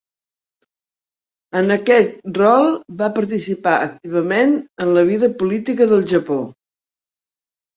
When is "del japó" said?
5.93-6.43